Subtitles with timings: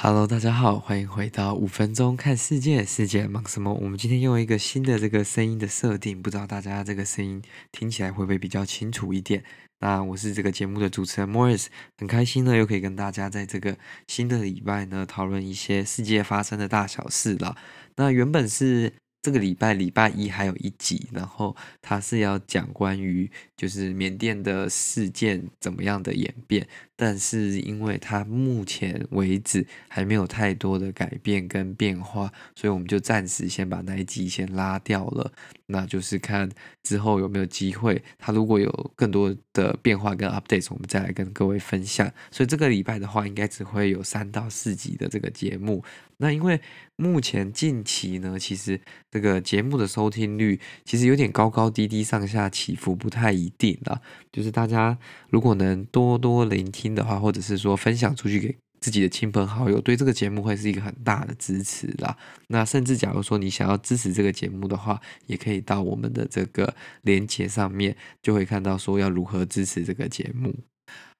[0.00, 3.74] Hello，大家好，欢迎回到五分钟看世界，世界忙什么？
[3.74, 7.42] 我们今天用一个新的这个声音的设定，不知道大家这个声音
[7.72, 9.42] 听起来会不会比较清楚一点？
[9.80, 11.66] 那我是这个节目的主持人 Morris，
[11.98, 13.76] 很开心呢，又可以跟大家在这个
[14.06, 17.56] 新的礼拜呢讨论一些世界发生的大小事了。
[17.96, 18.92] 那原本是。
[19.20, 26.66] 这个礼拜礼拜一还有一集，然后他是要讲关于就是缅甸的事件怎么样的演变，
[26.96, 35.32] 但是因为他目前为止还没有太多的改变跟变化，所以我们就暂时先把那一集先拉掉了。
[35.70, 36.48] 那就是看
[36.82, 42.10] 之后有没有机会，他如果有更多的变化跟 updates，我们再来跟各位分享。
[42.30, 45.84] 所以这个礼拜的话，应该只会有三到四集的这个节目。
[46.18, 46.60] 那因为
[46.96, 54.00] 目前近期呢，其实这个节目的收听率其实有点高高低低、上下起伏，不太一定啦。
[54.32, 54.98] 就是大家
[55.30, 62.16] 如果能多多聆听的话，或者是说分享出去给自己的亲朋好友，对这个节目会是一个很大的支持啦。
[62.48, 70.54] 那甚至假如说你想要支持这个节目的话，也可以到我们的这个连接上面，就会看到说要如何支持这个节目。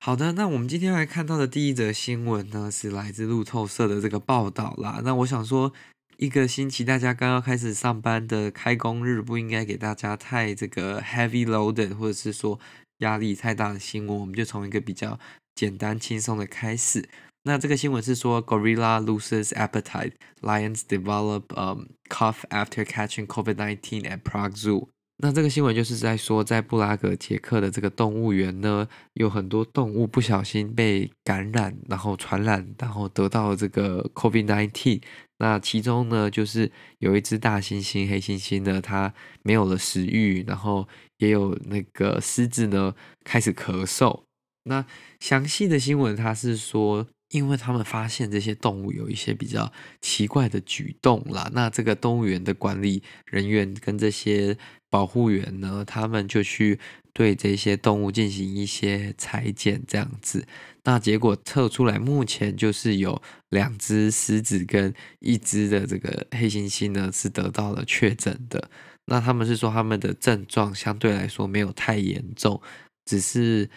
[0.01, 5.01] 好的，那我们今天来看到的第一则新闻呢，是来自路透社的这个报道啦。
[5.05, 5.73] 那我想说，
[6.19, 12.61] 一个星期大家刚刚开始上班的开工日，不应该给大家太这个 heavy loaded，或者是说
[12.99, 14.21] 压力太大的新闻。
[14.21, 15.19] 我们就从一个比较
[15.55, 17.09] 简单轻松的开始。
[17.43, 24.89] 那这个新闻是说，Gorilla loses appetite, lions develop um cough after catching COVID-19 at Prague Zoo。
[25.21, 35.03] 那这个新闻就是在说，在布拉格捷克的这个动物园呢，有很多动物不小心被感染，然后传染，然后得到这个 COVID-19。
[35.39, 44.23] 那其中呢，就是有一只大猩猩，黑猩猩呢，它没有了食欲，然后也有那个狮子呢开始咳嗽。
[44.65, 44.87] 那
[45.19, 47.07] 详细的新闻它是说。
[47.31, 54.57] 因为他们发现这些动物有一些比较奇怪的举动啦，那这个动物园的管理人员跟这些
[54.89, 56.81] 保护员呢，他们就去
[57.13, 60.47] 对这些动物进行一些裁剪，这样子。
[60.85, 68.71] 那结果测出来，目前就是有两只狮子跟一只的这个黑猩猩呢是得到了确诊的。
[69.05, 72.63] 那他们是说他们的症状相对来说没有太严重，
[73.05, 73.69] 只是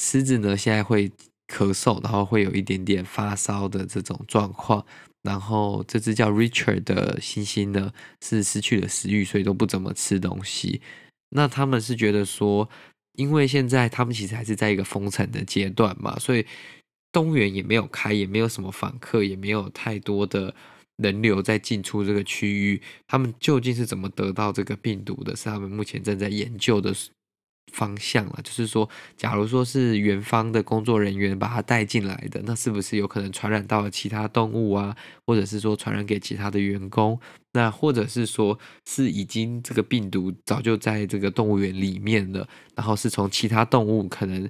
[0.00, 1.10] 狮子呢现在会。
[1.48, 4.84] 咳嗽，然后会有一点点发烧的这种状况。
[5.22, 10.82] 然后这只叫 Richard 的猩猩呢，是失去了食欲，所以都不怎么吃东西。
[11.30, 12.68] 那他们是觉得说，
[13.14, 16.44] 因为现在他们其实还是在一个封城的阶段嘛，所以
[17.10, 20.54] 动物园也没有开，也没有什么访客，也没有太多的
[20.96, 22.82] 人流在进出这个区域。
[23.06, 25.34] 他们究竟是怎么得到这个病毒的？
[25.34, 26.94] 是他们目前正在研究的。
[27.72, 34.96] 方向了，就是说，假如说是园方的工作人员把它带进来的，那是不是有可能传染到了其他动物啊？
[35.26, 37.18] 或者是说传染给其他的员工？
[37.52, 44.48] 那或者是说是已经这个病毒早就在这个动物园里面了，然后是从其他动物可能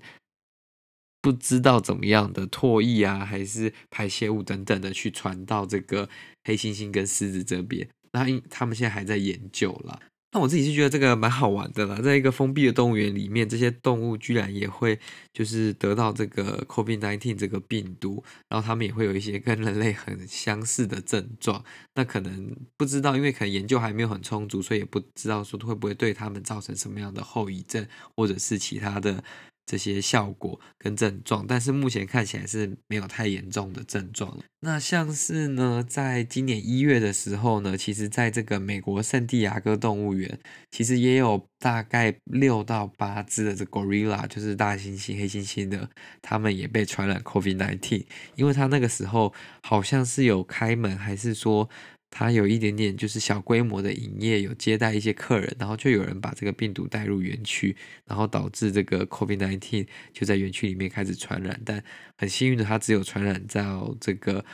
[1.20, 6.08] 不知道怎么样的唾液啊，还是排泄物等等的去传到这个
[6.44, 7.88] 黑猩猩跟狮子这边？
[8.12, 10.00] 那他们现在还在研究了。
[10.34, 14.98] 那我自己是觉得这个蛮好玩的啦，在一个封闭的动物园里面，这些动物居然也会
[15.32, 21.64] 就是得到这个 COVID-19 这个病毒，然后他们也会有一些跟人类很相似的症状。
[21.94, 27.86] 那可能不知道，因为可能研究还没有很充足，所以也不知道说会不会对他们造成什么样的后遗症，
[28.16, 29.22] 或者是其他的。
[29.66, 34.38] 这些效果跟症状，但是目前看起来是没有太严重的症状。
[34.60, 40.38] 那像是呢，在今年一月的时候呢，其实在这个美国圣地亚哥动物园，
[40.70, 45.90] 其实也有大概六到八只的这 gorilla，就是大猩猩、黑猩猩的，
[46.22, 51.68] 他们也被传染 COVID-19，因为他那个时候好像是有开门，还是说。
[52.16, 57.76] 它有一点点就是小规模的营业，有接待一些客人，然后就有人把这个病毒带入园区，
[58.06, 61.60] 然后导致这个 COVID-19 就在园区里面开始传染。
[61.64, 61.82] 但
[62.16, 64.44] 很幸运的，它只有传染到这个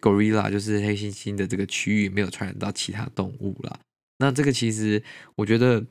[0.00, 3.78] Gorilla，就是黑猩猩的这个区域，没有传染到其他动物啦。
[4.16, 5.02] 那这个其实
[5.34, 5.84] 我觉得，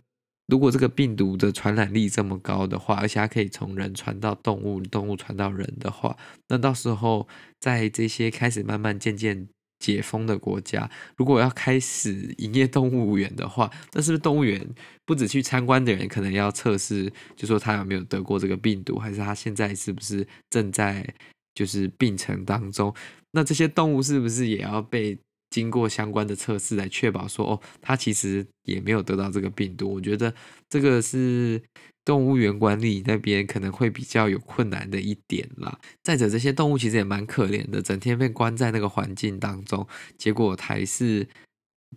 [0.47, 6.17] 如果这个病毒的传染力这么高的话，而且它可以从人传到动物，动物传到人的话，
[6.47, 7.27] 那到时候
[7.59, 9.47] 在这些开始慢慢渐渐。
[9.79, 14.67] 解封的国家，如果要开始营业动物园的话，那是不是动物园
[15.05, 21.07] 不止去参观的人可能要测试，就说他有没有得过这个病毒，还是他现在是不是正在
[21.55, 22.93] 就是病程当中？
[23.31, 25.17] 那这些动物是不是也要被
[25.49, 29.93] 经过相关的测试来确保说，哦，它其实也没有得到这个病毒。
[29.93, 30.33] 我觉得
[30.69, 31.61] 这个是
[32.05, 35.79] 动物园管理那边可能会比较有困难的一点啦。
[36.03, 39.87] 再者，这些动物其实也蛮可怜的，整天被关在那个环境当中，
[40.17, 41.27] 结果还是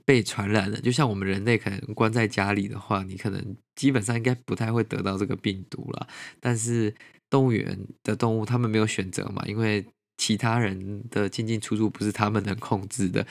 [0.04, 0.80] 被传染了。
[0.80, 6.06] 就像我们人类可能关在家里的话，你可能基本上应该不太会得到这个病毒啦。
[6.40, 6.94] 但是
[7.28, 9.84] 动物园的动物，他们没有选择嘛，因为
[10.16, 13.26] 其他人的进进出出不是他们能控制的。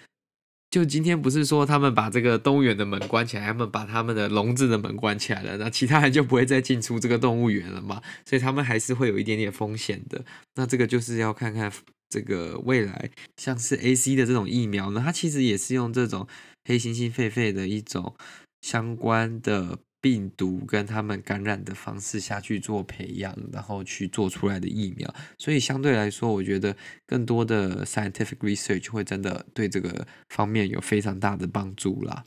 [0.71, 8.01] 就今天不是说他们把这个动物园的门关起来，他们把他们的笼子的门关起来了，那其他人就不会再进出这个动物园了嘛？
[8.25, 10.23] 所以他们还是会有一点点风险的。
[10.55, 11.69] 那这个就是要看看
[12.09, 16.25] 这个未来，像是 A C 的这种疫苗呢，它其实也是用这种
[16.63, 18.15] 黑猩猩狒狒的一种
[18.61, 19.77] 相关的。
[20.01, 26.75] 病毒跟他们感染的方式下去做培养，然后去做出来的疫苗，所以相对来说，我觉得
[27.05, 32.23] 更多的 scientific research 会真的对这个方面有非常大的帮助啦。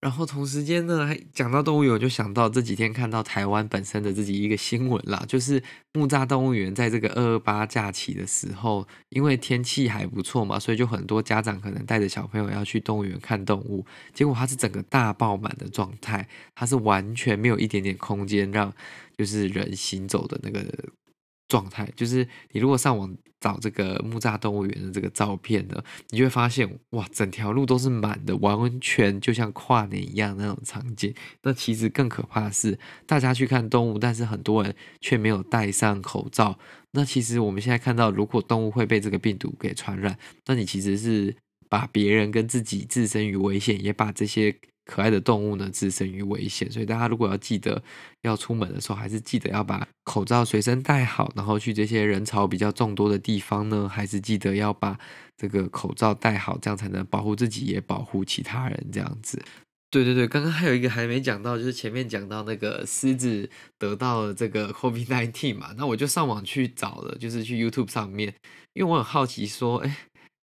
[0.00, 5.62] 然后同时间呢，还讲到动物园，我就想到这几天看到台湾本身的自己一个新闻啦，就是
[5.92, 18.72] 木栅动物园在这个二二八假期的时候，因为天气还不错嘛，所以就很多家长可能带着小朋友要去动物园看动物，结果它是整个大爆满的状态，它是完全没有一点点空间让
[19.18, 20.64] 就是人行走的那个。
[21.50, 31.12] 状态就是，你如果上网找这个木栅动物园的这个照片呢，你就会发现，哇，整条路都是满的，完全就像跨年一样那种场景。
[31.42, 36.58] 那其实更可怕的是，大家去看动物，但是很多人却没有戴上口罩。
[36.92, 40.16] 那其实我们现在看到，如果动物会被这个病毒给传染，
[40.46, 41.34] 那你其实是
[41.68, 44.54] 把别人跟自己置身于危险，也把这些。
[44.84, 47.82] 可爱的动物呢，置身于危险，所以大家如果要记得
[48.22, 54.98] 要出门的时候，还是记得要把口罩随身带好，然后去这些人潮比较众多的地方呢，还是记得要把
[55.36, 58.86] 这个口罩戴好，这样才能保护自己，也保护其他人。
[58.92, 59.40] 这样子，
[59.90, 63.48] 对对对，刚刚还有一个还没讲到，就是前面讲到那个狮子
[63.78, 68.34] 得到了这个 COVID-19 嘛，那我就上网去找了，就是去 YouTube 上面，
[68.72, 69.96] 因为我很好奇说，哎。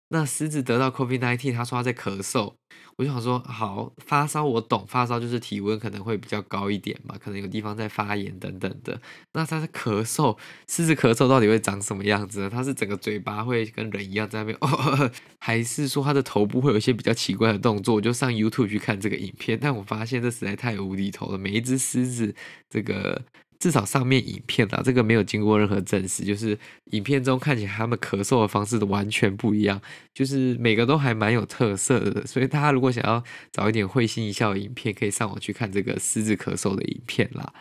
[0.09, 2.53] 那狮子得到 COVID-19，他说他在咳嗽，
[2.97, 8.99] 我就想说，好，发烧我懂，发烧就是体温可能会比较高一点嘛，可能有地方在发炎等等的。
[9.33, 10.35] 那他的咳嗽，
[10.67, 12.49] 狮子咳嗽到底会长什么样子呢？
[12.49, 17.93] 他是整个嘴巴会跟人一样在那边，哦， 还是说他的头部会有一些比较奇怪的动作？
[17.93, 22.33] 我就上 YouTube 去看这个影片，但我发现这实在太无厘头了，每一只狮子
[22.67, 23.21] 这个。
[23.59, 26.57] 至少上面影片啊，这个没有经过任何证实，就是
[26.91, 29.81] 影片中看起来他们咳嗽的方式都完全不一样，
[30.13, 32.25] 就是每个都还蛮有特色的。
[32.25, 37.53] 所以大家如果想要找一点会心一笑的影片，可以上网去看这个狮子咳嗽的影片啦。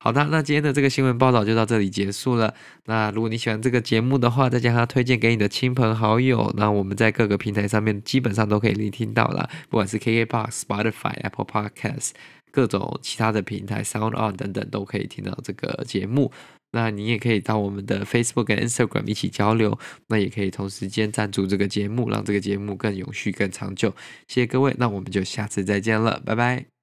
[0.00, 2.54] 好的，那今天的这个新闻报道就到这里结束了。
[2.84, 6.54] 那如果你喜欢这个节目的话，再将它推荐给你的亲朋好友。
[6.56, 12.10] 那我们在各个平台上面基本上都可以聆听到啦，不管是 KKBOX、Spotify、Apple Podcast。
[12.50, 16.32] 各种其他的平台，Sound On 等等都可以听到这个节目。
[16.70, 19.78] 那你也可以到我们的 Facebook 跟 Instagram 一起交流。
[20.08, 23.90] 那也可以同时间赞助这个节目，让这个节目更永续、更长久。
[24.26, 26.77] 谢谢各位，那我们就下次再见了，拜拜。